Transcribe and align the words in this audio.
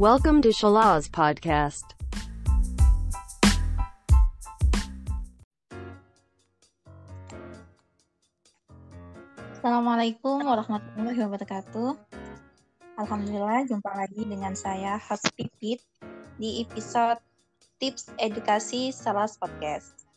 Welcome 0.00 0.40
to 0.48 0.50
Shalaz 0.56 1.12
Podcast. 1.12 1.92
Assalamualaikum 9.52 10.40
warahmatullahi 10.40 11.20
wabarakatuh. 11.20 12.00
Alhamdulillah 12.96 13.68
jumpa 13.68 13.92
lagi 13.92 14.24
dengan 14.24 14.56
saya 14.56 14.96
host 15.04 15.28
Pipit 15.36 15.84
di 16.40 16.64
episode 16.64 17.20
Tips 17.76 18.08
Edukasi 18.16 18.96
Salas 18.96 19.36
Podcast. 19.36 20.08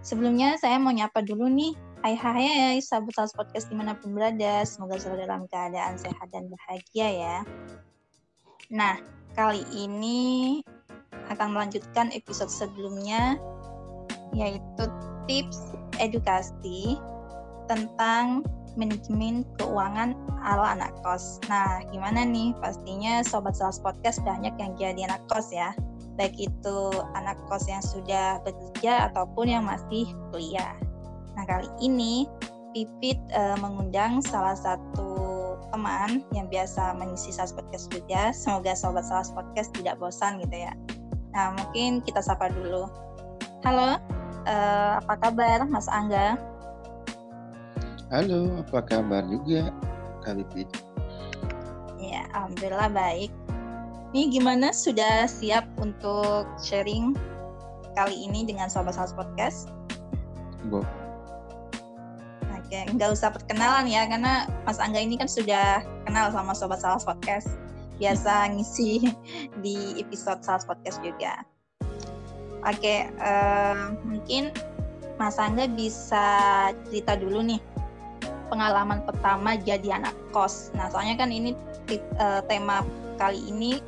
Sebelumnya 0.00 0.56
saya 0.56 0.80
mau 0.80 0.96
nyapa 0.96 1.20
dulu 1.20 1.52
nih. 1.52 1.76
Hai 2.00 2.16
hai 2.16 2.48
hai 2.48 2.78
sahabat 2.80 3.12
Salas 3.12 3.36
Podcast 3.36 3.68
di 3.68 3.76
mana 3.76 3.92
pun 3.92 4.16
berada. 4.16 4.64
Semoga 4.64 4.96
selalu 4.96 5.28
dalam 5.28 5.44
keadaan 5.52 6.00
sehat 6.00 6.32
dan 6.32 6.48
bahagia 6.48 7.08
ya. 7.12 7.38
Nah, 8.72 8.98
kali 9.38 9.62
ini 9.70 10.58
akan 11.30 11.54
melanjutkan 11.54 12.10
episode 12.10 12.50
sebelumnya 12.50 13.38
yaitu 14.34 14.84
tips 15.30 15.74
edukasi 16.02 16.98
tentang 17.70 18.42
manajemen 18.74 19.46
keuangan 19.58 20.18
ala 20.42 20.78
anak 20.78 20.92
kos. 21.06 21.38
Nah, 21.46 21.82
gimana 21.94 22.26
nih? 22.26 22.52
Pastinya 22.58 23.22
Sobat 23.22 23.54
Sales 23.54 23.78
Podcast 23.78 24.22
banyak 24.26 24.54
yang 24.58 24.74
jadi 24.74 25.10
anak 25.10 25.22
kos 25.30 25.54
ya. 25.54 25.70
Baik 26.18 26.34
itu 26.36 26.78
anak 27.14 27.38
kos 27.46 27.70
yang 27.70 27.82
sudah 27.82 28.42
bekerja 28.42 29.10
ataupun 29.10 29.46
yang 29.50 29.64
masih 29.64 30.10
kuliah. 30.34 30.74
Nah, 31.38 31.44
kali 31.46 31.70
ini 31.78 32.26
Pipit 32.76 33.16
uh, 33.32 33.56
mengundang 33.56 34.20
salah 34.20 34.52
satu 34.52 35.15
teman 35.76 36.24
yang 36.32 36.48
biasa 36.48 36.96
mengisi 36.96 37.28
Sales 37.28 37.52
Podcast 37.52 37.92
juga. 37.92 38.32
Semoga 38.32 38.72
Sobat 38.72 39.04
Sales 39.04 39.28
Podcast 39.36 39.76
tidak 39.76 40.00
bosan 40.00 40.40
gitu 40.40 40.64
ya. 40.64 40.72
Nah, 41.36 41.52
mungkin 41.52 42.00
kita 42.00 42.24
sapa 42.24 42.48
dulu. 42.48 42.88
Halo, 43.60 44.00
uh, 44.48 44.92
apa 45.04 45.14
kabar 45.20 45.68
Mas 45.68 45.84
Angga? 45.92 46.40
Halo, 48.08 48.64
apa 48.64 48.80
kabar 48.88 49.20
juga 49.28 49.68
Kak 50.24 50.40
Pipit? 50.40 50.68
Ya, 52.00 52.24
Alhamdulillah 52.32 52.88
baik. 52.88 53.28
Ini 54.16 54.32
gimana 54.32 54.72
sudah 54.72 55.28
siap 55.28 55.68
untuk 55.76 56.48
sharing 56.56 57.12
kali 57.92 58.16
ini 58.16 58.48
dengan 58.48 58.72
Sobat 58.72 58.96
Sales 58.96 59.12
Podcast? 59.12 59.68
Bo. 60.72 60.80
Oke, 62.66 62.82
nggak 62.98 63.14
usah 63.14 63.30
perkenalan 63.30 63.86
ya, 63.86 64.10
karena 64.10 64.50
Mas 64.66 64.82
Angga 64.82 64.98
ini 64.98 65.14
kan 65.14 65.30
sudah 65.30 65.86
kenal 66.02 66.34
sama 66.34 66.50
Sobat 66.50 66.82
Sales 66.82 67.06
Podcast. 67.06 67.46
Biasa 68.02 68.50
ngisi 68.50 69.06
di 69.62 70.02
episode 70.02 70.42
Sales 70.42 70.66
Podcast 70.66 70.98
juga. 70.98 71.46
Oke, 72.66 73.06
uh, 73.22 73.94
mungkin 74.02 74.50
Mas 75.14 75.38
Angga 75.38 75.70
bisa 75.70 76.26
cerita 76.90 77.14
dulu 77.14 77.38
nih 77.38 77.62
pengalaman 78.50 79.06
pertama 79.06 79.54
jadi 79.54 80.02
anak 80.02 80.18
kos. 80.34 80.74
Nah, 80.74 80.90
soalnya 80.90 81.22
kan 81.22 81.30
ini 81.30 81.54
uh, 82.18 82.42
tema 82.50 82.82
kali 83.14 83.46
ini 83.46 83.78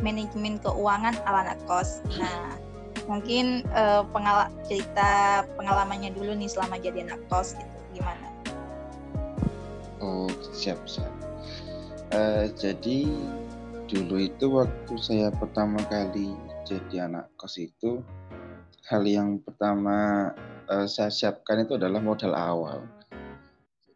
manajemen 0.00 0.56
keuangan 0.64 1.12
ala 1.28 1.52
anak 1.52 1.60
kos. 1.68 2.00
Nah, 2.16 2.56
mungkin 3.04 3.68
uh, 3.76 4.00
pengal 4.16 4.48
cerita 4.64 5.44
pengalamannya 5.60 6.16
dulu 6.16 6.32
nih 6.32 6.48
selama 6.48 6.80
jadi 6.80 7.04
anak 7.04 7.20
kos 7.28 7.52
gitu. 7.52 7.73
Gimana? 7.94 8.26
Oh, 10.02 10.28
siap, 10.52 10.82
siap. 10.84 11.10
Uh, 12.10 12.50
jadi 12.58 13.08
dulu 13.88 14.18
itu 14.18 14.46
waktu 14.50 14.94
saya 14.98 15.30
pertama 15.30 15.78
kali 15.86 16.34
jadi 16.66 17.06
anak 17.06 17.30
kos 17.38 17.56
itu 17.60 18.02
hal 18.90 19.02
yang 19.06 19.38
pertama 19.42 20.30
uh, 20.66 20.86
saya 20.88 21.10
siapkan 21.10 21.62
itu 21.62 21.76
adalah 21.76 22.00
modal 22.00 22.32
awal 22.32 22.86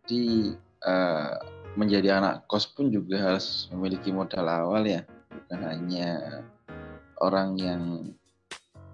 jadi 0.08 0.56
uh, 0.88 1.37
menjadi 1.76 2.16
anak 2.16 2.48
kos 2.48 2.64
pun 2.72 2.88
juga 2.88 3.20
harus 3.20 3.69
memiliki 3.70 4.08
modal 4.08 4.48
awal 4.48 4.82
ya, 4.88 5.04
bukan 5.31 5.60
hanya 5.62 6.42
orang 7.20 7.54
yang 7.60 7.82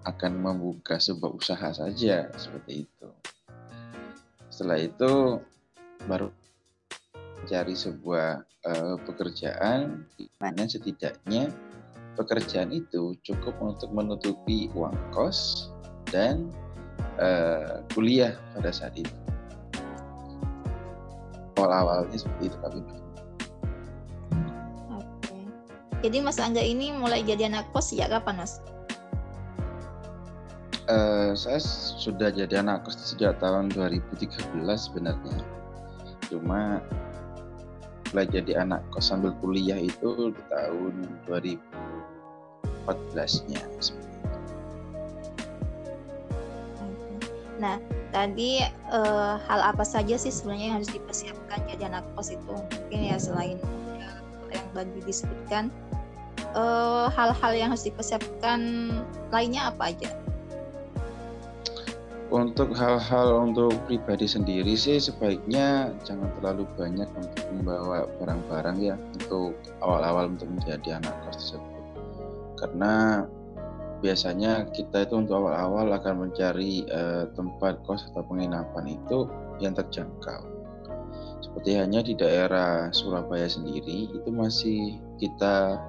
akan 0.05 0.37
membuka 0.37 0.99
sebuah 0.99 1.33
usaha 1.33 1.71
saja 1.71 2.29
seperti 2.35 2.85
itu. 2.85 3.07
Setelah 4.55 4.79
itu 4.79 5.43
baru 6.07 6.31
mencari 7.43 7.75
sebuah 7.75 8.39
uh, 8.63 8.95
pekerjaan 9.03 10.07
di 10.15 10.31
mana 10.39 10.63
setidaknya 10.63 11.51
pekerjaan 12.15 12.71
itu 12.71 13.19
cukup 13.19 13.51
untuk 13.59 13.91
menutupi 13.91 14.71
uang 14.71 14.95
kos 15.11 15.67
dan 16.07 16.47
uh, 17.19 17.83
kuliah 17.91 18.39
pada 18.55 18.71
saat 18.71 18.95
itu 18.95 19.11
awal-awalnya 21.59 22.15
seperti 22.15 22.47
itu 22.47 22.57
kami 22.63 22.79
Oke. 24.95 25.35
Jadi 25.99 26.17
Mas 26.23 26.39
Angga 26.39 26.63
ini 26.63 26.95
mulai 26.95 27.27
jadi 27.27 27.51
anak 27.51 27.75
kos 27.75 27.91
sejak 27.91 28.07
kapan 28.07 28.39
Mas? 28.39 28.63
Uh, 30.85 31.33
saya 31.33 31.57
sudah 31.97 32.29
jadi 32.29 32.61
anak 32.61 32.85
kos 32.85 32.93
sejak 33.01 33.41
tahun 33.41 33.73
2013 33.73 34.29
sebenarnya. 34.77 35.41
Cuma 36.29 36.77
mulai 38.13 38.29
jadi 38.29 38.61
anak 38.61 38.85
kos 38.93 39.09
sambil 39.09 39.33
kuliah 39.41 39.81
itu 39.81 40.29
di 40.29 40.43
tahun 40.53 41.09
2014-nya. 41.25 43.65
Nah, 47.57 47.81
tadi 48.13 48.61
uh, 48.93 49.41
hal 49.41 49.73
apa 49.73 49.81
saja 49.81 50.21
sih 50.21 50.29
sebenarnya 50.29 50.69
yang 50.69 50.85
harus 50.85 50.93
dipersiapkan 50.93 51.65
jadi 51.65 51.89
anak 51.89 52.05
kos 52.13 52.29
itu 52.29 52.53
mungkin 52.53 53.09
ya 53.09 53.17
selain 53.17 53.57
yang 54.53 54.69
tadi 54.71 55.03
disebutkan 55.03 55.67
eh, 56.55 57.05
hal-hal 57.11 57.51
uh, 57.51 57.57
yang 57.57 57.67
harus 57.73 57.83
dipersiapkan 57.83 58.61
lainnya 59.33 59.73
apa 59.73 59.91
aja? 59.91 60.13
Untuk 62.33 62.73
hal-hal 62.73 63.37
untuk 63.37 63.77
pribadi 63.85 64.25
sendiri 64.25 64.73
sih 64.73 64.97
sebaiknya 64.97 65.93
jangan 66.01 66.33
terlalu 66.41 66.65
banyak 66.73 67.05
untuk 67.13 67.45
membawa 67.53 68.09
barang-barang 68.17 68.77
ya 68.81 68.95
untuk 68.97 69.53
awal-awal 69.85 70.33
untuk 70.33 70.49
menjadi 70.49 70.97
anak 70.97 71.13
kos 71.21 71.37
tersebut 71.37 71.75
karena 72.65 73.23
biasanya 73.99 74.67
kita 74.73 75.07
itu 75.07 75.15
untuk 75.17 75.37
awal-awal 75.43 75.91
akan 75.95 76.27
mencari 76.27 76.85
uh, 76.89 77.29
tempat 77.33 77.81
kos 77.85 78.09
atau 78.11 78.23
penginapan 78.25 78.97
itu 78.97 79.29
yang 79.61 79.77
terjangkau. 79.77 80.43
Seperti 81.41 81.77
hanya 81.77 82.01
di 82.03 82.17
daerah 82.17 82.89
Surabaya 82.91 83.47
sendiri 83.47 84.11
itu 84.11 84.29
masih 84.33 84.99
kita 85.21 85.79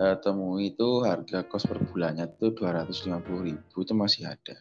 uh, 0.00 0.16
temui 0.24 0.74
itu 0.74 1.04
harga 1.04 1.46
kos 1.46 1.68
per 1.68 1.78
bulannya 1.92 2.26
itu 2.32 2.52
250.000 2.56 3.60
itu 3.60 3.94
masih 3.94 4.22
ada. 4.26 4.56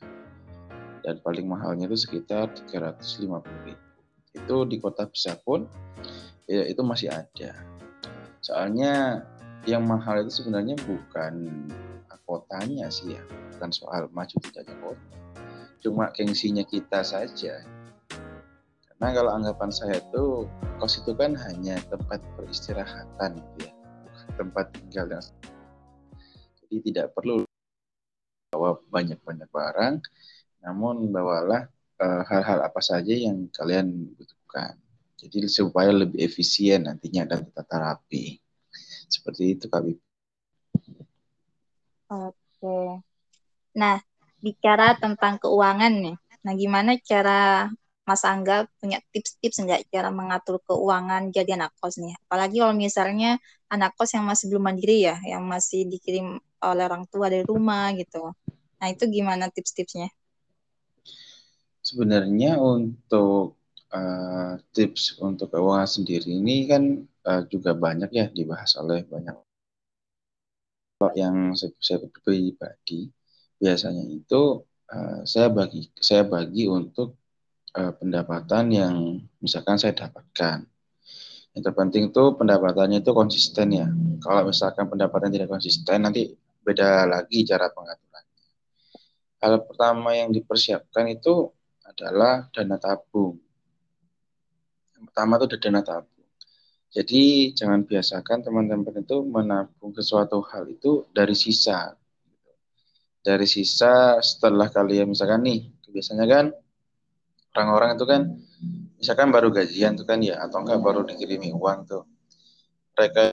Dan 1.06 1.22
paling 1.22 1.46
mahalnya 1.46 1.86
itu 1.86 2.10
sekitar 2.10 2.50
350.000. 2.74 3.78
Itu 4.34 4.66
di 4.66 4.82
kota 4.82 5.06
besar 5.06 5.38
pun 5.46 5.70
ya, 6.50 6.66
itu 6.66 6.82
masih 6.82 7.14
ada. 7.14 7.54
Soalnya 8.42 9.22
yang 9.70 9.86
mahal 9.86 10.26
itu 10.26 10.42
sebenarnya 10.42 10.74
bukan 10.82 11.34
kotanya 12.26 12.90
sih 12.90 13.16
ya 13.16 13.24
bukan 13.56 13.70
soal 13.72 14.10
maju 14.12 14.36
tidaknya 14.50 14.76
kota 14.82 15.16
cuma 15.80 16.10
gengsinya 16.12 16.66
kita 16.66 17.06
saja 17.06 17.62
karena 18.90 19.08
kalau 19.14 19.32
anggapan 19.38 19.70
saya 19.70 20.02
itu 20.02 20.50
kos 20.82 20.98
itu 21.06 21.14
kan 21.14 21.38
hanya 21.38 21.78
tempat 21.88 22.20
peristirahatan 22.36 23.38
gitu 23.38 23.70
ya 23.70 23.74
tempat 24.36 24.74
tinggal 24.74 25.06
yang 25.08 25.26
jadi 26.66 26.76
tidak 26.82 27.08
perlu 27.14 27.46
bawa 28.50 28.82
banyak-banyak 28.90 29.48
barang 29.54 30.02
namun 30.66 31.14
bawalah 31.14 31.70
eh, 32.02 32.22
hal-hal 32.26 32.60
uh, 32.60 32.68
apa 32.68 32.82
saja 32.82 33.14
yang 33.14 33.46
kalian 33.54 34.10
butuhkan 34.18 34.76
jadi 35.16 35.46
supaya 35.46 35.94
lebih 35.94 36.20
efisien 36.26 36.90
nantinya 36.90 37.30
dan 37.30 37.46
tata 37.54 37.78
rapi 37.78 38.42
seperti 39.06 39.56
itu 39.58 39.66
Kak 39.70 39.82
Bibi. 39.86 40.02
Oke. 42.10 43.02
Nah, 43.78 43.98
bicara 44.42 44.98
tentang 44.98 45.42
keuangan 45.42 45.94
nih. 45.94 46.16
Nah, 46.46 46.54
gimana 46.54 46.92
cara 47.02 47.70
Mas 48.06 48.22
Angga 48.22 48.70
punya 48.78 49.02
tips-tips 49.10 49.66
enggak 49.66 49.90
cara 49.90 50.14
mengatur 50.14 50.62
keuangan 50.62 51.34
jadi 51.34 51.58
anak 51.58 51.74
kos 51.82 51.98
nih? 51.98 52.14
Apalagi 52.30 52.62
kalau 52.62 52.76
misalnya 52.78 53.42
anak 53.74 53.98
kos 53.98 54.14
yang 54.14 54.30
masih 54.30 54.54
belum 54.54 54.64
mandiri 54.70 55.10
ya, 55.10 55.18
yang 55.26 55.42
masih 55.42 55.90
dikirim 55.90 56.38
oleh 56.62 56.84
orang 56.86 57.10
tua 57.10 57.34
dari 57.34 57.42
rumah 57.42 57.90
gitu. 57.98 58.30
Nah, 58.78 58.88
itu 58.94 59.10
gimana 59.10 59.50
tips-tipsnya? 59.50 60.14
Sebenarnya 61.86 62.58
untuk 62.58 63.62
uh, 63.94 64.58
tips 64.74 65.22
untuk 65.22 65.54
keuangan 65.54 65.86
sendiri 65.86 66.34
ini 66.34 66.66
kan 66.66 67.06
uh, 67.30 67.46
juga 67.46 67.78
banyak 67.78 68.10
ya 68.10 68.26
dibahas 68.34 68.74
oleh 68.82 69.06
banyak 69.06 69.38
Kalau 70.98 71.12
yang 71.14 71.54
saya 71.54 72.02
pribadi 72.02 73.14
biasanya 73.62 74.02
itu 74.10 74.66
uh, 74.90 75.22
saya 75.30 75.54
bagi 75.54 75.86
saya 76.02 76.26
bagi 76.26 76.66
untuk 76.66 77.22
uh, 77.78 77.94
pendapatan 77.94 78.66
yang 78.74 78.96
misalkan 79.38 79.78
saya 79.78 79.94
dapatkan. 79.94 80.66
Yang 81.54 81.64
terpenting 81.72 82.10
itu 82.10 82.24
pendapatannya 82.36 83.00
itu 83.06 83.12
konsisten 83.14 83.68
ya. 83.72 83.88
Kalau 84.26 84.50
misalkan 84.50 84.90
pendapatan 84.90 85.30
tidak 85.30 85.54
konsisten 85.54 86.02
nanti 86.02 86.34
beda 86.66 87.06
lagi 87.06 87.46
cara 87.46 87.70
pengaturannya. 87.70 88.42
Hal 89.40 89.54
pertama 89.70 90.18
yang 90.18 90.34
dipersiapkan 90.34 91.14
itu 91.14 91.54
adalah 91.96 92.52
dana 92.52 92.76
tabung. 92.76 93.40
Yang 95.00 95.04
pertama 95.08 95.40
itu 95.40 95.56
dana 95.56 95.80
tabung. 95.80 96.28
Jadi 96.92 97.52
jangan 97.56 97.88
biasakan 97.88 98.44
teman-teman 98.44 99.00
itu 99.00 99.24
menabung 99.24 99.96
sesuatu 99.96 100.44
hal 100.52 100.68
itu 100.68 101.08
dari 101.16 101.36
sisa. 101.36 101.96
Dari 103.24 103.48
sisa 103.48 104.20
setelah 104.20 104.68
kalian 104.68 105.12
misalkan 105.12 105.48
nih, 105.48 105.72
biasanya 105.88 106.28
kan 106.28 106.46
orang-orang 107.56 107.92
itu 107.96 108.06
kan 108.06 108.22
misalkan 109.00 109.32
baru 109.32 109.50
gajian 109.56 109.96
tuh 109.96 110.04
kan 110.04 110.20
ya 110.20 110.44
atau 110.44 110.62
enggak 110.64 110.84
baru 110.84 111.08
dikirimi 111.08 111.56
uang 111.56 111.80
tuh. 111.88 112.04
Mereka 112.96 113.32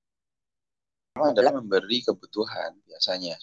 adalah 1.19 1.55
memberi 1.55 2.03
kebutuhan 2.03 2.79
biasanya 2.87 3.35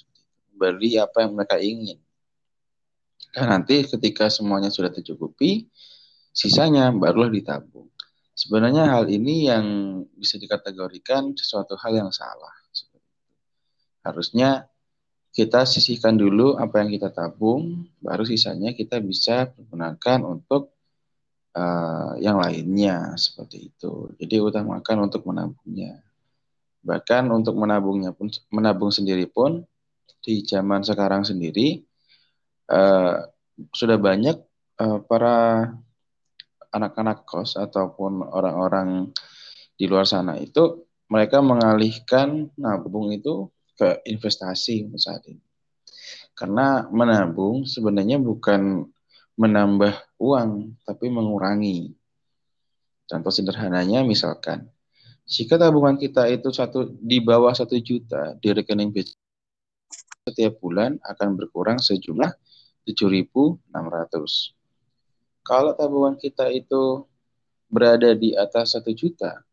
memberi 0.52 0.96
apa 1.00 1.28
yang 1.28 1.32
mereka 1.36 1.60
ingin. 1.60 2.00
Dan 3.30 3.46
nanti 3.54 3.86
ketika 3.86 4.28
semuanya 4.28 4.74
sudah 4.74 4.90
tercukupi, 4.90 5.70
sisanya 6.34 6.90
barulah 6.94 7.30
ditabung. 7.30 7.90
Sebenarnya 8.34 8.88
hal 8.88 9.06
ini 9.12 9.52
yang 9.52 9.66
bisa 10.16 10.40
dikategorikan 10.40 11.36
sesuatu 11.36 11.76
hal 11.76 11.92
yang 11.92 12.12
salah. 12.16 12.56
Harusnya 14.00 14.66
kita 15.36 15.68
sisihkan 15.68 16.16
dulu 16.16 16.56
apa 16.56 16.82
yang 16.82 16.90
kita 16.90 17.12
tabung, 17.12 17.86
baru 18.02 18.24
sisanya 18.26 18.74
kita 18.74 18.98
bisa 19.04 19.52
gunakan 19.70 20.20
untuk 20.26 20.74
uh, 21.54 22.16
yang 22.18 22.40
lainnya 22.40 23.14
seperti 23.20 23.70
itu. 23.70 24.16
Jadi 24.18 24.36
utamakan 24.40 25.06
untuk 25.06 25.28
menabungnya. 25.28 26.02
Bahkan 26.80 27.28
untuk 27.30 27.60
menabungnya 27.60 28.16
pun 28.16 28.32
menabung 28.50 28.90
sendiri 28.90 29.28
pun 29.28 29.68
di 30.24 30.48
zaman 30.48 30.82
sekarang 30.82 31.28
sendiri 31.28 31.84
uh, 32.70 33.28
sudah 33.76 33.98
banyak 34.00 34.40
uh, 34.80 35.00
para 35.04 35.68
anak-anak 36.70 37.26
kos 37.26 37.58
ataupun 37.58 38.22
orang-orang 38.24 39.10
di 39.74 39.90
luar 39.90 40.06
sana 40.06 40.38
itu 40.38 40.86
mereka 41.10 41.42
mengalihkan 41.42 42.54
nabung 42.54 43.10
itu 43.10 43.50
ke 43.74 44.06
investasi 44.06 44.94
saat 45.00 45.26
ini. 45.26 45.42
Karena 46.38 46.86
menabung 46.94 47.66
sebenarnya 47.66 48.22
bukan 48.22 48.86
menambah 49.40 50.20
uang, 50.20 50.78
tapi 50.84 51.08
mengurangi. 51.10 51.96
Contoh 53.10 53.34
sederhananya 53.34 54.06
misalkan, 54.06 54.70
jika 55.26 55.58
tabungan 55.58 55.98
kita 55.98 56.30
itu 56.30 56.54
satu 56.54 56.92
di 57.00 57.24
bawah 57.24 57.56
satu 57.56 57.80
juta 57.82 58.38
di 58.38 58.54
rekening 58.54 58.94
setiap 60.30 60.62
bulan 60.62 61.00
akan 61.02 61.40
berkurang 61.40 61.80
sejumlah 61.82 62.30
7.600. 62.90 63.62
Kalau 65.46 65.72
tabungan 65.78 66.18
kita 66.18 66.50
itu 66.50 67.06
berada 67.70 68.18
di 68.18 68.34
atas 68.34 68.74
satu 68.74 68.90
juta, 68.94 69.46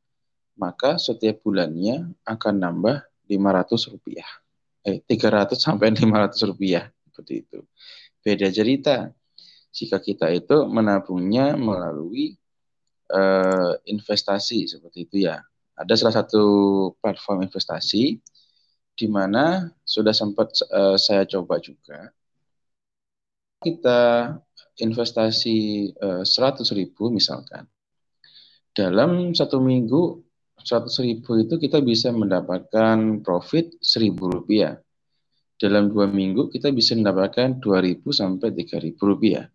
maka 0.56 0.96
setiap 0.96 1.44
bulannya 1.44 2.16
akan 2.24 2.54
nambah 2.56 3.04
500 3.28 3.92
rupiah. 3.92 4.28
Eh, 4.86 5.04
300 5.04 5.60
sampai 5.60 5.92
500 5.92 6.48
rupiah. 6.48 6.88
Seperti 7.10 7.44
itu. 7.44 7.60
Beda 8.24 8.48
cerita. 8.48 8.96
Jika 9.76 10.00
kita 10.00 10.32
itu 10.32 10.64
menabungnya 10.72 11.52
melalui 11.52 12.32
uh, 13.12 13.76
investasi 13.84 14.64
seperti 14.64 15.04
itu 15.04 15.16
ya. 15.28 15.44
Ada 15.76 15.92
salah 16.00 16.14
satu 16.24 16.44
platform 17.04 17.44
investasi 17.44 18.16
di 18.96 19.06
mana 19.12 19.68
sudah 19.84 20.16
sempat 20.16 20.56
uh, 20.72 20.96
saya 20.96 21.28
coba 21.28 21.60
juga. 21.60 22.15
Kita 23.56 24.32
investasi 24.76 25.58
eh, 25.92 26.22
seratus 26.26 26.72
ribu 26.76 27.08
misalkan, 27.08 27.64
dalam 28.76 29.32
satu 29.32 29.56
minggu 29.56 30.20
seratus 30.60 31.00
ribu 31.00 31.40
itu 31.40 31.56
kita 31.56 31.80
bisa 31.80 32.12
mendapatkan 32.12 33.24
profit 33.24 33.72
seribu 33.80 34.28
rupiah. 34.28 34.76
Dalam 35.56 35.88
dua 35.88 36.04
minggu 36.04 36.52
kita 36.52 36.68
bisa 36.68 36.92
mendapatkan 36.92 37.56
dua 37.56 37.80
ribu 37.80 38.12
sampai 38.12 38.52
tiga 38.52 38.76
ribu 38.76 39.08
rupiah. 39.08 39.48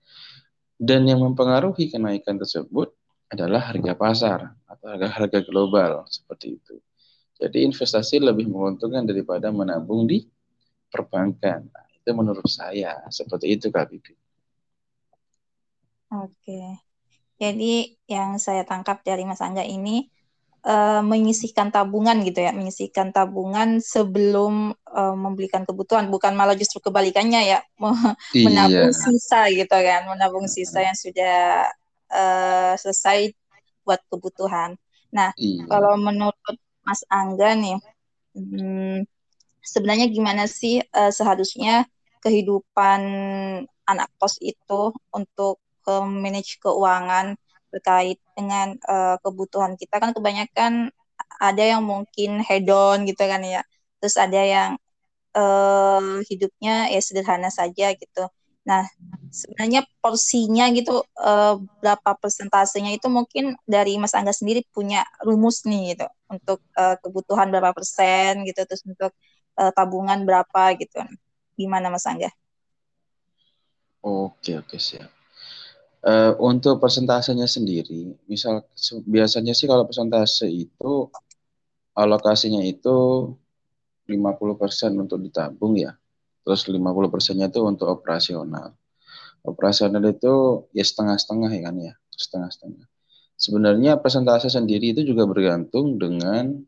Dan 0.73 1.05
yang 1.05 1.21
mempengaruhi 1.21 1.93
kenaikan 1.93 2.41
tersebut 2.41 2.89
adalah 3.29 3.69
harga 3.69 3.93
pasar 3.93 4.39
atau 4.65 4.85
harga-harga 4.89 5.45
global 5.45 6.09
seperti 6.09 6.57
itu. 6.57 6.81
Jadi 7.37 7.61
investasi 7.69 8.17
lebih 8.17 8.49
menguntungkan 8.49 9.05
daripada 9.05 9.53
menabung 9.53 10.09
di 10.09 10.25
perbankan. 10.89 11.69
Itu 12.01 12.11
menurut 12.17 12.49
saya 12.49 13.05
seperti 13.13 13.53
itu 13.53 13.69
Kak 13.69 13.93
Bibi. 13.93 14.13
Oke. 16.11 16.81
Jadi 17.41 17.97
yang 18.05 18.37
saya 18.37 18.61
tangkap 18.67 19.01
dari 19.01 19.25
Mas 19.25 19.41
Angga 19.41 19.65
ini 19.65 20.05
uh, 20.65 21.01
menyisihkan 21.01 21.73
tabungan 21.73 22.21
gitu 22.21 22.41
ya, 22.41 22.51
menyisihkan 22.53 23.09
tabungan 23.09 23.81
sebelum 23.81 24.77
uh, 24.91 25.15
membelikan 25.17 25.65
kebutuhan, 25.65 26.09
bukan 26.13 26.37
malah 26.37 26.53
justru 26.53 26.77
kebalikannya 26.83 27.41
ya, 27.57 27.59
iya. 28.37 28.45
menabung 28.45 28.93
sisa 28.93 29.49
gitu 29.49 29.73
kan, 29.73 30.01
menabung 30.09 30.45
sisa 30.45 30.85
yang 30.85 30.97
sudah 30.97 31.65
uh, 32.13 32.73
selesai 32.77 33.33
buat 33.81 34.01
kebutuhan. 34.09 34.77
Nah, 35.09 35.33
iya. 35.35 35.65
kalau 35.65 35.97
menurut 35.97 36.57
Mas 36.85 37.01
Angga 37.09 37.57
nih, 37.57 37.77
hmm, 38.37 39.05
sebenarnya 39.61 40.09
gimana 40.09 40.49
sih 40.49 40.81
uh, 40.81 41.13
seharusnya 41.13 41.85
kehidupan 42.21 43.01
anak 43.89 44.09
kos 44.21 44.37
itu 44.41 44.93
untuk 45.13 45.57
ke 45.81 45.95
manage 46.05 46.61
keuangan 46.61 47.33
terkait 47.73 48.19
dengan 48.37 48.77
uh, 48.85 49.17
kebutuhan 49.23 49.73
kita? 49.79 49.97
Kan 49.97 50.11
kebanyakan 50.13 50.93
ada 51.41 51.63
yang 51.63 51.81
mungkin 51.81 52.43
hedon 52.45 53.07
gitu 53.09 53.23
kan 53.25 53.41
ya. 53.41 53.61
Terus 53.97 54.15
ada 54.17 54.41
yang 54.41 54.71
uh, 55.33 56.21
hidupnya 56.27 56.91
ya 56.91 57.01
sederhana 57.01 57.49
saja 57.49 57.93
gitu. 57.95 58.23
Nah 58.67 58.85
sebenarnya 59.33 59.87
porsinya 60.03 60.69
gitu 60.69 61.01
uh, 61.17 61.55
berapa 61.81 62.11
persentasenya 62.21 62.93
itu 62.99 63.07
mungkin 63.09 63.57
dari 63.65 63.97
Mas 63.97 64.13
Angga 64.13 64.35
sendiri 64.35 64.61
punya 64.69 65.07
rumus 65.25 65.65
nih 65.65 65.95
gitu. 65.97 66.07
Untuk 66.29 66.59
uh, 66.77 66.95
kebutuhan 67.01 67.49
berapa 67.49 67.73
persen 67.73 68.45
gitu. 68.45 68.61
Terus 68.67 68.83
untuk 68.85 69.11
uh, 69.57 69.71
tabungan 69.75 70.23
berapa 70.23 70.75
gitu 70.77 71.01
gimana 71.59 71.91
Mas 71.91 72.07
Angga? 72.07 72.31
Oke 74.01 74.57
oke 74.57 74.77
siap. 74.81 75.09
Uh, 76.01 76.33
untuk 76.41 76.81
persentasenya 76.81 77.45
sendiri, 77.45 78.17
misal 78.25 78.65
biasanya 79.05 79.53
sih 79.53 79.69
kalau 79.69 79.85
persentase 79.85 80.49
itu 80.49 81.13
alokasinya 81.93 82.65
itu 82.65 83.29
50% 84.09 84.97
untuk 84.97 85.21
ditabung 85.21 85.77
ya. 85.77 85.93
Terus 86.41 86.65
50 86.65 87.13
persennya 87.13 87.53
itu 87.53 87.61
untuk 87.61 87.85
operasional. 87.93 88.73
Operasional 89.45 90.01
itu 90.09 90.65
ya 90.73 90.81
setengah-setengah 90.81 91.49
ya 91.53 91.61
kan 91.69 91.75
ya, 91.77 91.93
setengah-setengah. 92.09 92.85
Sebenarnya 93.37 94.01
persentase 94.01 94.49
sendiri 94.49 94.97
itu 94.97 95.05
juga 95.05 95.29
bergantung 95.29 96.01
dengan 96.01 96.65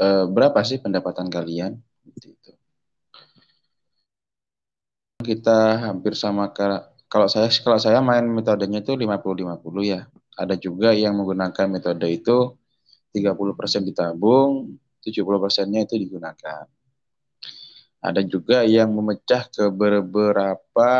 uh, 0.00 0.24
berapa 0.32 0.60
sih 0.64 0.80
pendapatan 0.80 1.28
kalian 1.28 1.76
gitu. 2.14 2.54
Kita 5.16 5.80
hampir 5.90 6.12
sama 6.14 6.52
kalau 6.52 7.28
saya 7.30 7.48
kalau 7.64 7.80
saya 7.80 7.98
main 8.04 8.26
metodenya 8.28 8.84
itu 8.84 8.94
50-50 8.94 9.82
ya. 9.82 10.00
Ada 10.36 10.54
juga 10.60 10.92
yang 10.92 11.16
menggunakan 11.16 11.66
metode 11.72 12.06
itu 12.12 12.54
30% 13.16 13.82
ditabung, 13.88 14.76
70%-nya 15.00 15.88
itu 15.88 15.96
digunakan. 15.96 16.68
Ada 18.04 18.22
juga 18.22 18.62
yang 18.62 18.92
memecah 18.92 19.48
ke 19.48 19.72
beberapa 19.72 20.90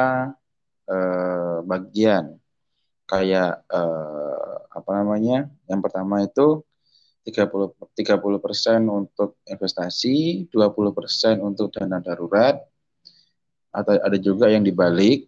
eh, 0.89 1.59
bagian. 1.63 2.25
Kayak 3.07 3.63
eh, 3.71 4.57
apa 4.75 4.91
namanya? 4.99 5.47
Yang 5.71 5.81
pertama 5.87 6.25
itu 6.27 6.66
30 7.27 7.75
30% 7.99 8.87
untuk 8.87 9.43
investasi, 9.43 10.47
20% 10.47 11.43
untuk 11.43 11.75
dana 11.75 11.99
darurat. 11.99 12.63
Atau 13.75 13.99
ada 13.99 14.17
juga 14.17 14.49
yang 14.49 14.63
dibalik 14.63 15.27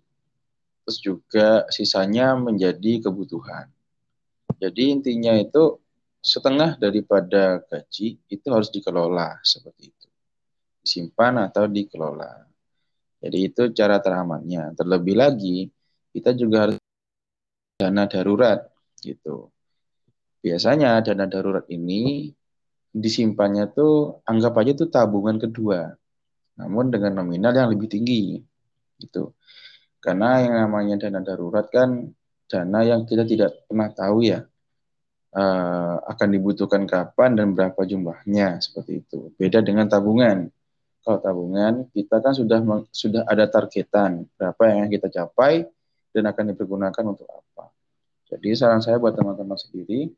terus 0.86 1.04
juga 1.04 1.48
sisanya 1.68 2.32
menjadi 2.38 3.04
kebutuhan. 3.04 3.68
Jadi 4.56 4.88
intinya 4.88 5.36
itu 5.36 5.76
setengah 6.24 6.80
daripada 6.80 7.60
gaji 7.68 8.16
itu 8.16 8.46
harus 8.48 8.72
dikelola 8.72 9.36
seperti 9.44 9.92
itu. 9.92 10.06
disimpan 10.78 11.44
atau 11.44 11.68
dikelola. 11.68 12.48
Jadi 13.20 13.38
itu 13.44 13.62
cara 13.76 14.00
teramannya. 14.00 14.72
Terlebih 14.72 15.20
lagi, 15.20 15.68
kita 16.16 16.32
juga 16.32 16.64
harus 16.64 16.80
dana 17.76 18.08
darurat 18.08 18.64
gitu. 19.04 19.52
Biasanya 20.38 21.02
dana 21.02 21.26
darurat 21.26 21.66
ini 21.66 22.30
disimpannya 22.94 23.70
tuh 23.74 24.22
anggap 24.24 24.54
aja 24.62 24.72
tuh 24.78 24.88
tabungan 24.88 25.36
kedua. 25.36 25.92
Namun 26.58 26.90
dengan 26.90 27.22
nominal 27.22 27.54
yang 27.54 27.70
lebih 27.70 27.90
tinggi 27.90 28.38
gitu. 28.98 29.34
Karena 29.98 30.42
yang 30.42 30.54
namanya 30.66 31.06
dana 31.06 31.20
darurat 31.22 31.66
kan 31.70 32.10
dana 32.46 32.80
yang 32.86 33.02
kita 33.04 33.26
tidak 33.26 33.66
pernah 33.66 33.90
tahu 33.90 34.24
ya 34.24 34.46
uh, 35.34 35.96
akan 36.06 36.28
dibutuhkan 36.32 36.86
kapan 36.86 37.34
dan 37.34 37.52
berapa 37.52 37.78
jumlahnya 37.82 38.62
seperti 38.62 39.04
itu. 39.04 39.34
Beda 39.36 39.60
dengan 39.60 39.90
tabungan. 39.90 40.48
Kalau 41.02 41.18
tabungan 41.24 41.88
kita 41.94 42.20
kan 42.20 42.36
sudah 42.36 42.60
sudah 42.92 43.22
ada 43.24 43.48
targetan 43.48 44.28
berapa 44.36 44.62
yang 44.70 44.90
kita 44.92 45.08
capai 45.08 45.64
dan 46.12 46.24
akan 46.28 46.52
dipergunakan 46.52 47.04
untuk 47.06 47.28
apa. 47.30 47.70
Jadi 48.28 48.52
saran 48.52 48.84
saya 48.84 49.00
buat 49.00 49.16
teman-teman 49.16 49.56
sendiri 49.56 50.12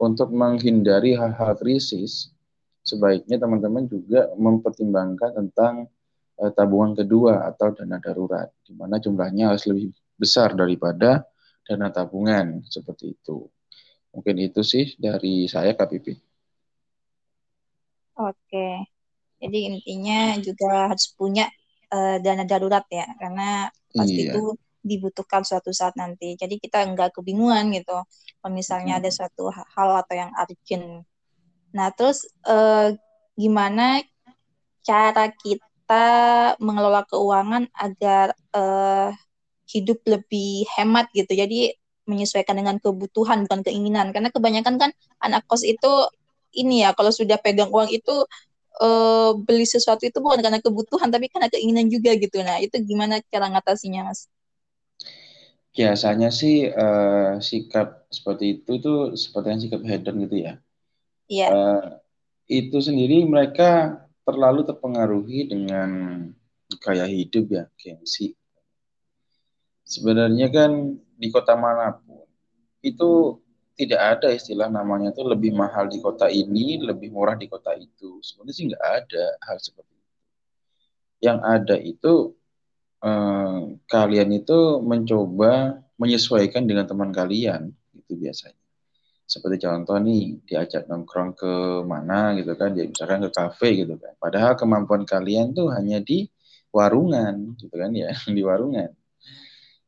untuk 0.00 0.32
menghindari 0.32 1.12
hal-hal 1.12 1.52
krisis, 1.60 2.32
sebaiknya 2.80 3.36
teman-teman 3.36 3.84
juga 3.84 4.32
mempertimbangkan 4.32 5.36
tentang 5.36 5.92
uh, 6.40 6.50
tabungan 6.56 6.96
kedua 6.96 7.44
atau 7.52 7.76
dana 7.76 8.00
darurat, 8.00 8.48
di 8.64 8.72
mana 8.72 8.96
jumlahnya 8.96 9.52
harus 9.52 9.68
lebih 9.68 9.92
besar 10.16 10.56
daripada 10.56 11.28
dana 11.68 11.92
tabungan 11.92 12.64
seperti 12.64 13.12
itu. 13.12 13.44
Mungkin 14.16 14.36
itu 14.40 14.64
sih 14.64 14.96
dari 14.96 15.44
saya 15.46 15.76
KPP. 15.76 16.16
Oke, 18.20 18.68
jadi 19.36 19.58
intinya 19.68 20.40
juga 20.40 20.92
harus 20.92 21.12
punya 21.12 21.44
uh, 21.92 22.16
dana 22.24 22.48
darurat 22.48 22.88
ya, 22.88 23.04
karena 23.20 23.68
pasti 23.92 24.28
iya. 24.28 24.32
itu 24.32 24.56
dibutuhkan 24.80 25.44
suatu 25.44 25.70
saat 25.70 25.94
nanti. 25.96 26.34
Jadi 26.36 26.56
kita 26.60 26.84
nggak 26.92 27.16
kebingungan 27.16 27.72
gitu. 27.76 27.96
Kalau 28.40 28.52
misalnya 28.52 28.98
ada 29.00 29.10
suatu 29.12 29.52
hal 29.52 29.90
atau 30.00 30.14
yang 30.16 30.30
urgent. 30.34 31.04
Nah, 31.76 31.88
terus 31.94 32.26
eh, 32.48 32.96
gimana 33.38 34.02
cara 34.80 35.30
kita 35.30 36.06
mengelola 36.58 37.04
keuangan 37.08 37.68
agar 37.76 38.32
eh, 38.56 39.10
hidup 39.70 40.02
lebih 40.08 40.66
hemat 40.76 41.08
gitu. 41.14 41.30
Jadi 41.36 41.76
menyesuaikan 42.10 42.58
dengan 42.58 42.76
kebutuhan 42.82 43.46
bukan 43.46 43.62
keinginan. 43.62 44.10
Karena 44.10 44.34
kebanyakan 44.34 44.76
kan 44.80 44.90
anak 45.22 45.46
kos 45.46 45.62
itu 45.62 46.10
ini 46.50 46.82
ya 46.82 46.90
kalau 46.98 47.14
sudah 47.14 47.38
pegang 47.38 47.70
uang 47.70 47.86
itu 47.94 48.26
uh, 48.82 49.30
beli 49.38 49.62
sesuatu 49.68 50.02
itu 50.02 50.18
bukan 50.18 50.42
karena 50.42 50.58
kebutuhan 50.58 51.08
tapi 51.14 51.30
karena 51.30 51.46
keinginan 51.52 51.86
juga 51.86 52.14
gitu. 52.18 52.42
Nah, 52.42 52.58
itu 52.58 52.76
gimana 52.82 53.22
cara 53.30 53.46
ngatasinya, 53.52 54.10
Mas? 54.10 54.26
Biasanya 55.70 56.34
sih 56.34 56.66
uh, 56.66 57.38
sikap 57.38 58.10
seperti 58.10 58.60
itu 58.60 58.72
tuh 58.82 59.14
seperti 59.14 59.46
yang 59.54 59.62
sikap 59.62 59.82
hedon 59.86 60.16
gitu 60.26 60.36
ya. 60.50 60.54
Iya. 61.30 61.48
Uh, 61.50 61.86
itu 62.50 62.82
sendiri 62.82 63.22
mereka 63.22 64.02
terlalu 64.26 64.66
terpengaruhi 64.66 65.46
dengan 65.46 65.90
gaya 66.82 67.06
hidup 67.06 67.46
ya, 67.50 67.64
gengsi. 67.78 68.34
Sebenarnya 69.86 70.50
kan 70.50 70.98
di 71.18 71.28
kota 71.30 71.54
mana 71.54 71.94
pun 71.98 72.26
itu 72.82 73.38
tidak 73.78 74.00
ada 74.18 74.28
istilah 74.34 74.68
namanya 74.68 75.14
tuh 75.14 75.30
lebih 75.30 75.56
mahal 75.56 75.88
di 75.88 76.02
kota 76.02 76.28
ini, 76.28 76.76
lebih 76.82 77.14
murah 77.14 77.38
di 77.38 77.48
kota 77.48 77.72
itu. 77.78 78.20
Sebenarnya 78.20 78.54
sih 78.54 78.64
nggak 78.68 78.84
ada 78.84 79.24
hal 79.46 79.56
seperti 79.56 79.94
itu. 79.94 80.12
Yang 81.24 81.38
ada 81.42 81.76
itu 81.80 82.12
eh, 83.04 83.58
kalian 83.88 84.30
itu 84.36 84.58
mencoba 84.84 85.82
menyesuaikan 86.00 86.64
dengan 86.64 86.88
teman 86.88 87.12
kalian 87.12 87.72
itu 87.96 88.12
biasanya. 88.16 88.56
Seperti 89.30 89.62
contoh 89.62 89.94
nih 90.02 90.42
diajak 90.42 90.90
nongkrong 90.90 91.38
ke 91.38 91.52
mana 91.86 92.34
gitu 92.34 92.50
kan 92.58 92.74
dia 92.74 92.82
misalkan 92.90 93.22
ke 93.22 93.30
kafe 93.30 93.68
gitu 93.78 93.94
kan. 93.94 94.18
Padahal 94.18 94.58
kemampuan 94.58 95.06
kalian 95.06 95.54
tuh 95.54 95.70
hanya 95.70 96.02
di 96.02 96.26
warungan 96.74 97.54
gitu 97.58 97.70
kan 97.78 97.94
ya 97.94 98.10
di 98.36 98.42
warungan. 98.42 98.90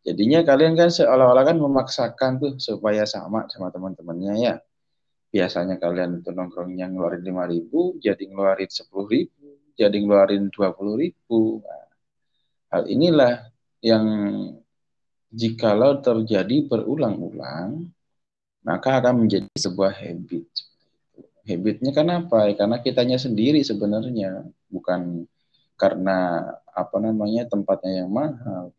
Jadinya 0.03 0.47
kalian 0.47 0.75
kan 0.79 0.91
seolah-olah 0.91 1.43
kan 1.47 1.57
memaksakan 1.59 2.31
tuh 2.39 2.53
supaya 2.59 3.03
sama 3.03 3.51
sama 3.51 3.75
teman-temannya 3.75 4.35
ya. 4.39 4.55
Biasanya 5.35 5.83
kalian 5.83 6.23
itu 6.23 6.31
nongkrongnya 6.31 6.93
ngeluarin 6.93 7.23
lima 7.27 7.49
ribu 7.51 7.99
jadi 7.99 8.23
ngeluarin 8.31 8.71
sepuluh 8.71 9.11
ribu 9.11 9.59
jadi 9.75 9.97
ngeluarin 9.99 10.55
dua 10.55 10.71
puluh 10.71 11.03
ribu. 11.03 11.63
Nah, 11.67 11.82
Hal 12.73 12.89
inilah 12.89 13.53
yang 13.85 14.05
jikalau 15.29 16.01
terjadi 16.01 16.65
berulang-ulang, 16.65 17.93
maka 18.65 18.97
akan 18.97 19.29
menjadi 19.29 19.49
sebuah 19.61 19.93
habit. 19.93 20.49
Habitnya 21.45 21.93
kenapa? 21.93 22.49
Ya, 22.49 22.57
karena 22.57 22.81
kitanya 22.81 23.19
sendiri 23.21 23.61
sebenarnya, 23.61 24.49
bukan 24.73 25.29
karena 25.77 26.49
apa 26.73 26.97
namanya 26.97 27.45
tempatnya 27.45 28.07
yang 28.07 28.11
mahal. 28.11 28.73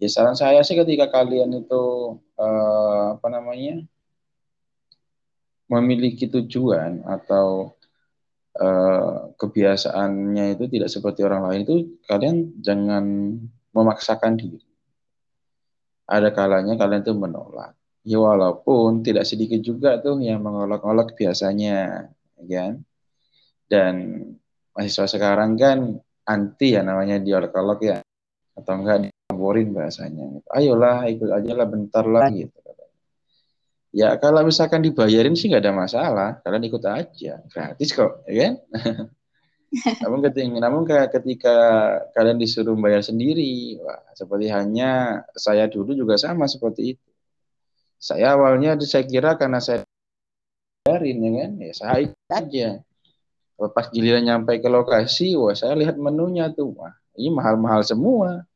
Ya 0.00 0.08
saran 0.08 0.32
saya 0.32 0.64
sih 0.64 0.78
ketika 0.78 1.12
kalian 1.12 1.60
itu 1.60 1.84
eh, 2.40 3.04
apa 3.20 3.28
namanya 3.28 3.84
memiliki 5.68 6.24
tujuan 6.24 7.04
atau 7.04 7.76
Eh, 8.60 9.16
kebiasaannya 9.40 10.52
itu 10.52 10.68
tidak 10.68 10.92
seperti 10.92 11.24
orang 11.24 11.48
lain 11.48 11.60
itu 11.64 11.76
kalian 12.04 12.60
jangan 12.60 13.04
memaksakan 13.72 14.36
diri. 14.36 14.60
Ada 16.04 16.28
kalanya 16.36 16.76
kalian 16.76 17.00
tuh 17.00 17.16
menolak. 17.16 17.72
Ya 18.04 18.20
walaupun 18.20 19.00
tidak 19.00 19.24
sedikit 19.24 19.64
juga 19.64 19.96
tuh 20.04 20.20
yang 20.20 20.44
mengolok-olok 20.44 21.16
biasanya, 21.16 22.04
ya 22.36 22.48
kan? 22.52 22.84
Dan 23.64 23.94
mahasiswa 24.76 25.08
sekarang 25.08 25.56
kan 25.56 25.96
anti 26.28 26.76
ya 26.76 26.84
namanya 26.84 27.16
diolok-olok 27.16 27.80
ya 27.80 28.04
atau 28.60 28.72
enggak 28.76 29.08
dilaporin 29.08 29.72
bahasanya. 29.72 30.44
Ayolah 30.52 31.08
ikut 31.08 31.32
aja 31.32 31.52
lah 31.56 31.64
bentar 31.64 32.04
lah 32.04 32.28
gitu. 32.28 32.60
Ya 33.90 34.14
kalau 34.22 34.46
misalkan 34.46 34.86
dibayarin 34.86 35.34
sih 35.34 35.50
nggak 35.50 35.66
ada 35.66 35.74
masalah, 35.74 36.30
kalian 36.46 36.62
ikut 36.70 36.82
aja, 36.86 37.42
gratis 37.50 37.90
kok, 37.90 38.22
ya 38.30 38.46
kan? 38.46 38.54
namun 40.06 40.18
ketika, 40.30 40.58
namun 40.62 40.82
ketika 40.86 41.56
kalian 42.14 42.38
disuruh 42.38 42.78
bayar 42.78 43.02
sendiri, 43.02 43.82
wah, 43.82 43.98
seperti 44.14 44.46
hanya 44.46 45.22
saya 45.34 45.66
dulu 45.66 45.98
juga 45.98 46.14
sama 46.22 46.46
seperti 46.46 46.94
itu. 46.94 47.08
Saya 47.98 48.38
awalnya 48.38 48.78
saya 48.86 49.02
kira 49.02 49.34
karena 49.34 49.58
saya 49.58 49.82
bayarin 50.86 51.18
ya 51.18 51.30
kan, 51.34 51.50
ya 51.58 51.72
saya 51.74 51.96
ikut 52.06 52.30
aja. 52.30 52.68
Pas 53.74 53.86
giliran 53.90 54.22
nyampe 54.22 54.54
ke 54.62 54.70
lokasi, 54.70 55.34
wah 55.34 55.52
saya 55.58 55.74
lihat 55.74 55.98
menunya 55.98 56.46
tuh, 56.54 56.78
wah 56.78 56.94
ini 57.18 57.34
mahal-mahal 57.34 57.82
semua. 57.82 58.46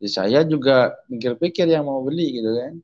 Jadi 0.00 0.08
saya 0.08 0.40
juga 0.48 0.96
pikir-pikir 1.12 1.68
yang 1.68 1.84
mau 1.84 2.00
beli 2.00 2.40
gitu 2.40 2.56
kan 2.56 2.80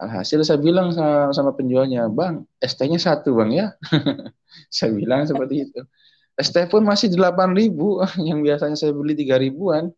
Alhasil 0.00 0.40
saya 0.48 0.56
bilang 0.56 0.96
sama, 0.96 1.28
sama 1.36 1.52
penjualnya, 1.52 2.08
Bang, 2.08 2.48
ST-nya 2.56 2.96
satu 2.96 3.36
Bang 3.36 3.52
ya. 3.52 3.76
saya 4.72 4.96
bilang 4.96 5.28
seperti 5.28 5.68
itu. 5.68 5.80
ST 6.40 6.56
pun 6.72 6.80
masih 6.88 7.12
delapan 7.12 7.52
ribu, 7.52 8.00
yang 8.28 8.40
biasanya 8.40 8.80
saya 8.80 8.96
beli 8.96 9.12
tiga 9.12 9.36
ribuan. 9.36 9.92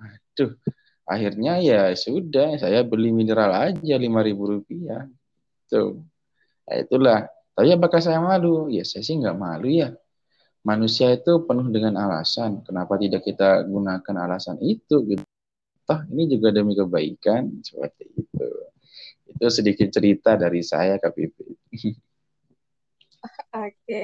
Waduh, 0.00 0.56
akhirnya 1.04 1.60
ya 1.60 1.92
sudah, 1.92 2.56
saya 2.56 2.80
beli 2.80 3.12
mineral 3.12 3.52
aja 3.52 3.94
lima 4.00 4.24
ribu 4.24 4.56
rupiah. 4.56 5.04
Tuh, 5.68 6.00
ya 6.64 6.80
itulah. 6.80 7.28
Tapi 7.52 7.76
apakah 7.76 8.00
saya 8.00 8.24
malu? 8.24 8.72
Ya 8.72 8.88
saya 8.88 9.04
sih 9.04 9.20
nggak 9.20 9.36
malu 9.36 9.68
ya. 9.68 9.92
Manusia 10.64 11.12
itu 11.12 11.44
penuh 11.44 11.68
dengan 11.68 12.00
alasan. 12.00 12.64
Kenapa 12.64 12.96
tidak 12.96 13.20
kita 13.24 13.68
gunakan 13.68 14.16
alasan 14.16 14.56
itu? 14.64 15.04
Gitu. 15.04 15.24
Toh 15.84 16.00
ini 16.08 16.24
juga 16.28 16.52
demi 16.56 16.72
kebaikan 16.72 17.60
seperti 17.60 18.08
itu. 18.16 18.48
Itu 19.30 19.46
sedikit 19.48 19.88
cerita 19.90 20.34
dari 20.34 20.60
saya 20.60 20.98
KPP. 20.98 21.36
Oke. 23.66 24.02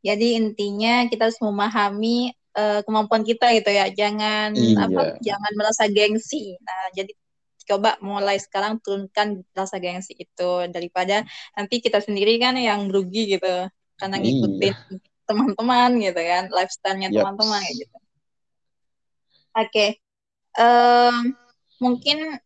Jadi 0.00 0.26
intinya 0.38 1.04
kita 1.10 1.28
harus 1.28 1.40
memahami 1.44 2.32
uh, 2.56 2.80
kemampuan 2.86 3.22
kita 3.22 3.52
gitu 3.54 3.70
ya. 3.70 3.90
Jangan 3.92 4.56
iya. 4.56 4.86
apa 4.88 5.02
jangan 5.20 5.52
merasa 5.58 5.84
gengsi. 5.90 6.56
Nah, 6.60 6.94
jadi 6.96 7.12
coba 7.70 8.00
mulai 8.02 8.40
sekarang 8.40 8.82
turunkan 8.82 9.46
rasa 9.54 9.78
gengsi 9.78 10.16
itu 10.18 10.50
daripada 10.74 11.22
nanti 11.54 11.78
kita 11.78 12.02
sendiri 12.02 12.34
kan 12.42 12.58
yang 12.58 12.90
rugi 12.90 13.38
gitu 13.38 13.70
karena 13.94 14.16
iya. 14.18 14.24
ngikutin 14.26 14.74
iya. 14.74 14.98
teman-teman 15.28 15.90
gitu 16.02 16.20
kan 16.20 16.44
lifestyle-nya 16.50 17.08
teman-teman 17.14 17.62
gitu. 17.70 17.96
Oke. 19.54 19.70
Okay. 19.70 19.90
Um, 20.58 21.38
mungkin 21.78 22.42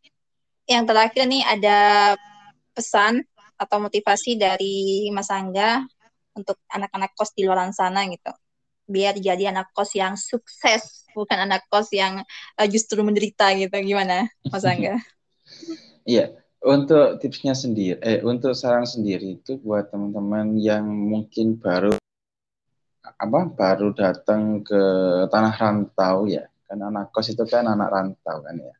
yang 0.65 0.85
terakhir 0.89 1.29
nih 1.29 1.45
ada 1.45 1.79
pesan 2.73 3.23
atau 3.55 3.79
motivasi 3.79 4.35
dari 4.35 5.09
Mas 5.15 5.31
Angga 5.31 5.85
untuk 6.35 6.59
anak-anak 6.67 7.15
kos 7.15 7.31
di 7.33 7.47
luar 7.47 7.71
sana 7.71 8.05
gitu. 8.11 8.33
biar 8.85 9.17
jadi 9.17 9.49
anak 9.49 9.73
kos 9.73 9.97
yang 9.97 10.13
sukses, 10.13 11.09
bukan 11.17 11.49
anak 11.49 11.65
kos 11.73 11.89
yang 11.89 12.21
uh, 12.61 12.69
justru 12.69 13.01
menderita 13.01 13.49
gitu. 13.57 13.73
Gimana, 13.81 14.29
Mas 14.53 14.67
Angga? 14.69 15.01
Iya, 16.05 16.37
untuk 16.61 17.17
tipsnya 17.17 17.57
sendiri, 17.57 17.97
eh 18.05 18.21
untuk 18.21 18.53
saran 18.53 18.85
sendiri 18.85 19.41
itu 19.41 19.57
buat 19.57 19.89
teman-teman 19.89 20.53
yang 20.61 20.85
mungkin 20.85 21.57
baru 21.57 21.97
apa 23.01 23.41
baru 23.49 23.97
datang 23.97 24.61
ke 24.61 24.81
tanah 25.33 25.57
rantau 25.57 26.29
ya, 26.29 26.45
kan 26.69 26.77
anak 26.85 27.09
kos 27.09 27.33
itu 27.33 27.41
kan 27.49 27.65
anak 27.65 27.89
rantau 27.89 28.37
kan 28.45 28.57
ya. 28.61 28.77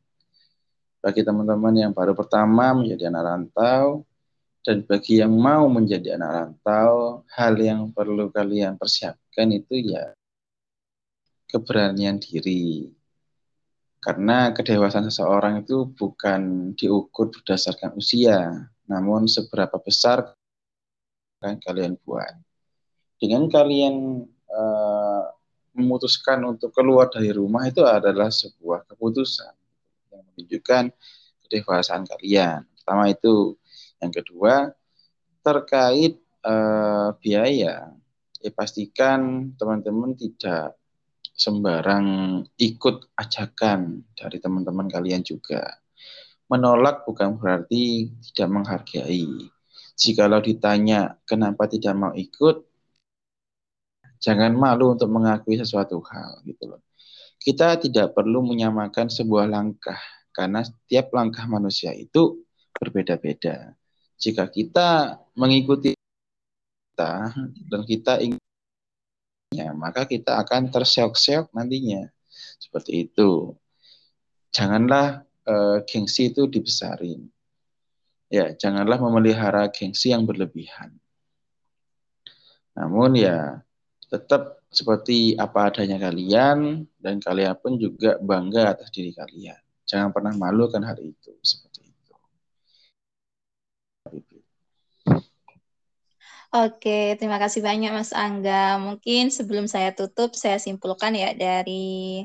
Bagi 1.05 1.21
teman-teman 1.21 1.77
yang 1.77 1.93
baru 1.93 2.17
pertama 2.17 2.73
menjadi 2.73 3.13
anak 3.13 3.29
rantau, 3.29 4.09
dan 4.65 4.89
bagi 4.89 5.21
yang 5.21 5.37
mau 5.37 5.69
menjadi 5.69 6.17
anak 6.17 6.31
rantau, 6.33 7.21
hal 7.29 7.61
yang 7.61 7.93
perlu 7.93 8.33
kalian 8.33 8.81
persiapkan 8.81 9.53
itu 9.53 9.85
ya 9.93 10.17
keberanian 11.53 12.17
diri. 12.17 12.89
Karena 14.01 14.57
kedewasaan 14.57 15.13
seseorang 15.13 15.69
itu 15.69 15.93
bukan 15.93 16.73
diukur 16.73 17.29
berdasarkan 17.29 18.01
usia, 18.01 18.65
namun 18.89 19.29
seberapa 19.29 19.77
besar 19.77 20.33
yang 21.45 21.61
kalian 21.61 22.01
buat. 22.01 22.33
Dengan 23.21 23.45
kalian 23.53 24.25
uh, 24.49 25.25
memutuskan 25.77 26.41
untuk 26.49 26.73
keluar 26.73 27.13
dari 27.13 27.29
rumah 27.29 27.69
itu 27.69 27.85
adalah 27.85 28.33
sebuah 28.33 28.89
keputusan 28.89 29.53
menunjukkan 30.35 30.91
kedewasaan 31.47 32.05
kalian. 32.05 32.67
Pertama 32.75 33.09
itu 33.09 33.55
yang 34.03 34.13
kedua, 34.13 34.75
terkait 35.41 36.21
uh, 36.45 37.17
biaya, 37.23 37.95
ya 38.43 38.51
pastikan 38.53 39.53
teman-teman 39.57 40.13
tidak 40.13 40.77
sembarang 41.35 42.41
ikut 42.61 43.11
ajakan 43.19 44.07
dari 44.15 44.39
teman-teman 44.39 44.87
kalian 44.87 45.25
juga. 45.25 45.81
Menolak 46.47 47.09
bukan 47.09 47.41
berarti 47.41 48.13
tidak 48.31 48.49
menghargai. 48.53 49.49
Jikalau 49.95 50.43
ditanya 50.43 51.17
kenapa 51.25 51.71
tidak 51.71 51.95
mau 51.97 52.13
ikut, 52.13 52.67
jangan 54.21 54.53
malu 54.55 54.95
untuk 54.95 55.09
mengakui 55.11 55.57
sesuatu 55.57 56.03
hal 56.05 56.43
gitu 56.45 56.71
loh. 56.71 56.83
Kita 57.41 57.77
tidak 57.77 58.17
perlu 58.17 58.41
menyamakan 58.41 59.13
sebuah 59.13 59.49
langkah 59.49 60.01
karena 60.35 60.67
setiap 60.67 61.15
langkah 61.15 61.47
manusia 61.47 61.95
itu 61.95 62.43
berbeda-beda. 62.75 63.79
Jika 64.19 64.51
kita 64.51 65.23
mengikuti 65.39 65.95
kita 65.95 67.31
dan 67.71 67.83
kita 67.87 68.19
ingin 68.19 68.43
ya, 69.55 69.71
maka 69.71 70.11
kita 70.11 70.43
akan 70.43 70.75
terseok-seok 70.75 71.55
nantinya. 71.55 72.11
Seperti 72.59 73.07
itu. 73.07 73.55
Janganlah 74.51 75.23
uh, 75.47 75.79
gengsi 75.87 76.35
itu 76.35 76.51
dibesarin. 76.51 77.31
Ya 78.27 78.51
janganlah 78.59 78.99
memelihara 78.99 79.71
gengsi 79.71 80.11
yang 80.11 80.27
berlebihan. 80.27 80.99
Namun 82.75 83.15
ya 83.15 83.63
tetap 84.11 84.59
seperti 84.75 85.39
apa 85.39 85.71
adanya 85.71 86.11
kalian 86.11 86.91
dan 86.99 87.23
kalian 87.23 87.55
pun 87.55 87.79
juga 87.79 88.19
bangga 88.19 88.75
atas 88.75 88.91
diri 88.91 89.15
kalian 89.15 89.64
jangan 89.85 90.11
pernah 90.15 90.33
malu 90.37 90.69
kan 90.73 90.83
hal 90.85 90.99
itu 91.01 91.31
Oke, 96.55 97.19
terima 97.19 97.43
kasih 97.43 97.67
banyak 97.67 97.91
Mas 97.91 98.15
Angga. 98.15 98.79
Mungkin 98.79 99.27
sebelum 99.35 99.67
saya 99.67 99.91
tutup, 99.91 100.39
saya 100.39 100.55
simpulkan 100.63 101.11
ya 101.19 101.35
dari 101.35 102.23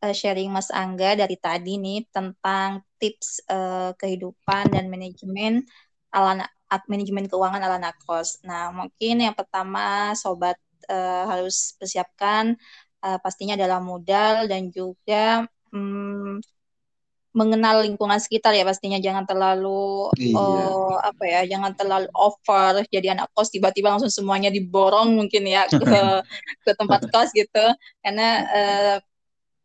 uh, 0.00 0.14
sharing 0.16 0.48
Mas 0.48 0.72
Angga 0.72 1.12
dari 1.12 1.36
tadi 1.36 1.76
nih 1.76 2.08
tentang 2.08 2.80
tips 2.96 3.44
uh, 3.52 3.92
kehidupan 4.00 4.72
dan 4.72 4.88
manajemen 4.88 5.60
ala 6.08 6.48
manajemen 6.88 7.28
keuangan 7.28 7.60
ala 7.60 7.76
nakos. 7.76 8.40
Nah, 8.48 8.72
mungkin 8.72 9.20
yang 9.20 9.36
pertama 9.36 10.16
sobat 10.16 10.56
uh, 10.88 11.24
harus 11.28 11.76
persiapkan 11.76 12.56
uh, 13.04 13.18
pastinya 13.20 13.54
dalam 13.60 13.84
modal 13.84 14.48
dan 14.48 14.72
juga 14.72 15.44
um, 15.68 16.40
mengenal 17.36 17.84
lingkungan 17.84 18.16
sekitar 18.16 18.56
ya 18.56 18.64
pastinya. 18.64 18.96
Jangan 18.96 19.28
terlalu 19.28 20.08
iya. 20.16 20.32
uh, 20.32 20.96
apa 21.04 21.24
ya 21.28 21.40
jangan 21.44 21.76
terlalu 21.76 22.08
over 22.16 22.80
jadi 22.88 23.12
anak 23.12 23.28
kos 23.36 23.52
tiba-tiba 23.52 23.92
langsung 23.92 24.08
semuanya 24.08 24.48
diborong 24.48 25.12
mungkin 25.12 25.44
ya 25.44 25.68
ke 25.68 25.76
ke 26.64 26.70
tempat 26.72 27.12
kos 27.12 27.36
gitu. 27.36 27.66
Karena 28.00 28.28
uh, 28.48 28.96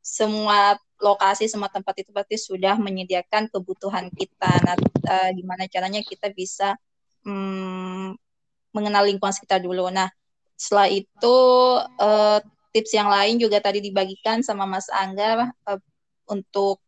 semua 0.04 0.76
lokasi 1.02 1.48
semua 1.48 1.72
tempat 1.72 2.04
itu 2.04 2.12
pasti 2.12 2.36
sudah 2.36 2.76
menyediakan 2.76 3.48
kebutuhan 3.48 4.12
kita. 4.12 4.52
Nah 4.68 4.76
uh, 5.08 5.30
gimana 5.32 5.66
caranya 5.72 6.04
kita 6.04 6.28
bisa 6.36 6.76
um, 7.24 8.12
mengenal 8.76 9.08
lingkungan 9.08 9.32
sekitar 9.32 9.64
dulu. 9.64 9.88
Nah 9.88 10.12
setelah 10.60 10.92
itu 10.92 11.38
uh, 11.98 12.44
tips 12.76 12.92
yang 12.94 13.08
lain 13.08 13.40
juga 13.40 13.64
tadi 13.64 13.80
dibagikan 13.80 14.44
sama 14.44 14.68
Mas 14.68 14.92
Angga 14.92 15.56
uh, 15.66 15.80
untuk 16.28 16.84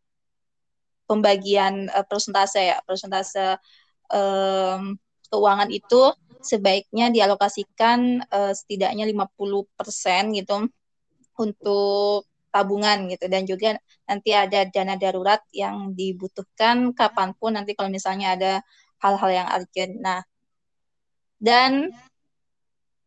pembagian 1.14 1.94
uh, 1.94 2.02
persentase 2.10 2.74
ya 2.74 2.78
persentase 2.82 3.62
um, 4.10 4.98
keuangan 5.30 5.70
itu 5.70 6.10
sebaiknya 6.42 7.14
dialokasikan 7.14 8.26
uh, 8.28 8.52
setidaknya 8.52 9.06
50% 9.08 10.34
gitu 10.38 10.58
untuk 11.38 12.28
tabungan 12.54 13.10
gitu 13.10 13.26
dan 13.26 13.50
juga 13.50 13.82
nanti 14.06 14.30
ada 14.30 14.70
dana 14.70 14.94
darurat 14.94 15.42
yang 15.50 15.98
dibutuhkan 15.98 16.94
kapan 16.94 17.34
pun 17.34 17.58
nanti 17.58 17.74
kalau 17.74 17.90
misalnya 17.90 18.38
ada 18.38 18.54
hal-hal 19.02 19.32
yang 19.34 19.48
urgent. 19.50 19.94
Nah, 19.98 20.22
dan 21.42 21.90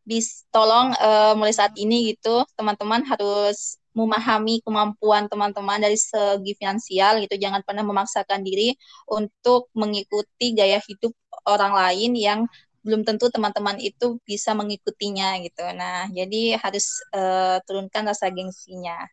bis 0.03 0.43
tolong 0.51 0.91
uh, 0.99 1.33
mulai 1.35 1.51
saat 1.55 1.75
ini 1.79 2.11
gitu 2.15 2.43
teman-teman 2.55 3.03
harus 3.07 3.79
memahami 3.97 4.61
kemampuan 4.61 5.25
teman-teman 5.25 5.81
dari 5.81 5.97
segi 5.97 6.53
finansial 6.53 7.17
gitu 7.25 7.33
jangan 7.41 7.65
pernah 7.65 7.81
memaksakan 7.81 8.45
diri 8.45 8.77
untuk 9.09 9.73
mengikuti 9.73 10.53
gaya 10.53 10.77
hidup 10.85 11.17
orang 11.49 11.73
lain 11.73 12.13
yang 12.13 12.39
belum 12.85 13.01
tentu 13.03 13.33
teman-teman 13.33 13.81
itu 13.81 14.21
bisa 14.21 14.53
mengikutinya 14.53 15.41
gitu 15.41 15.65
nah 15.73 16.05
jadi 16.13 16.61
harus 16.61 17.01
uh, 17.11 17.57
turunkan 17.65 18.05
rasa 18.05 18.29
gengsinya 18.29 19.09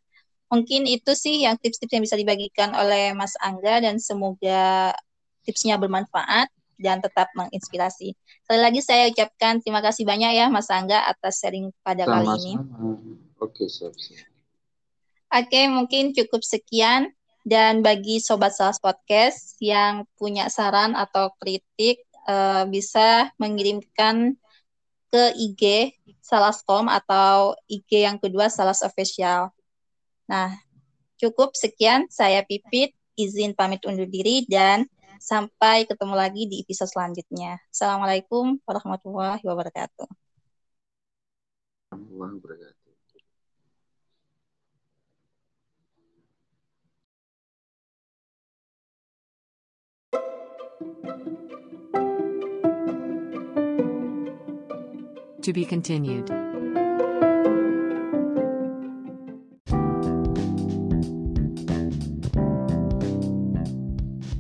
mungkin 0.53 0.85
itu 0.85 1.17
sih 1.17 1.43
yang 1.43 1.57
tips-tips 1.57 1.91
yang 1.97 2.05
bisa 2.05 2.21
dibagikan 2.21 2.77
oleh 2.77 3.17
Mas 3.17 3.35
Angga 3.41 3.81
dan 3.81 3.97
semoga 3.99 4.93
tipsnya 5.43 5.81
bermanfaat 5.81 6.47
dan 6.79 6.99
tetap 6.99 7.31
menginspirasi. 7.39 8.15
Sekali 8.45 8.61
lagi 8.61 8.81
saya 8.83 9.11
ucapkan 9.11 9.63
terima 9.63 9.81
kasih 9.83 10.05
banyak 10.07 10.35
ya 10.35 10.47
Mas 10.51 10.71
Angga 10.71 11.07
atas 11.07 11.43
sharing 11.43 11.71
pada 11.83 12.07
kali 12.07 12.29
ini. 12.29 12.53
Oke, 13.39 13.67
siap, 13.67 13.95
siap. 13.99 14.34
Oke, 15.35 15.67
mungkin 15.67 16.15
cukup 16.15 16.47
sekian. 16.47 17.11
Dan 17.45 17.85
bagi 17.85 18.23
Sobat 18.23 18.57
Salas 18.57 18.81
Podcast 18.81 19.59
yang 19.61 20.09
punya 20.17 20.49
saran 20.49 20.97
atau 20.97 21.35
kritik, 21.37 22.07
uh, 22.25 22.65
bisa 22.71 23.35
mengirimkan 23.37 24.39
ke 25.13 25.25
IG 25.37 25.93
Salascom 26.25 26.89
atau 26.89 27.53
IG 27.69 28.07
yang 28.07 28.17
kedua 28.17 28.49
Salas 28.49 28.81
Official. 28.81 29.51
Nah, 30.31 30.57
cukup 31.21 31.53
sekian. 31.59 32.09
Saya 32.09 32.47
Pipit, 32.47 32.95
izin 33.19 33.53
pamit 33.53 33.85
undur 33.85 34.07
diri 34.09 34.47
dan 34.49 34.89
sampai 35.19 35.85
ketemu 35.85 36.15
lagi 36.17 36.47
di 36.47 36.63
episode 36.63 36.89
selanjutnya. 36.95 37.59
Assalamualaikum 37.75 38.57
warahmatullahi 38.65 39.43
wabarakatuh. 39.43 40.09
Warahmatullahi 41.91 42.35
wabarakatuh. 42.39 42.84
To 55.43 55.53
be 55.53 55.65
continued. 55.67 56.29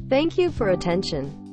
Thank 0.09 0.39
you 0.39 0.51
for 0.51 0.71
attention. 0.71 1.44